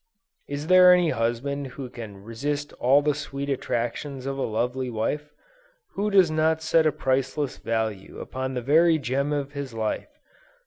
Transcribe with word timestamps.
Is 0.47 0.65
there 0.65 0.91
any 0.95 1.11
husband 1.11 1.67
who 1.77 1.87
can 1.87 2.23
resist 2.23 2.73
all 2.79 3.03
the 3.03 3.13
sweet 3.13 3.51
attractions 3.51 4.25
of 4.25 4.35
a 4.35 4.41
lovely 4.41 4.89
wife? 4.89 5.29
who 5.93 6.09
does 6.09 6.31
not 6.31 6.59
set 6.63 6.87
a 6.87 6.91
priceless 6.91 7.57
value 7.57 8.17
upon 8.19 8.55
the 8.55 8.63
very 8.63 8.97
gem 8.97 9.31
of 9.31 9.51
his 9.51 9.75
life? 9.75 10.09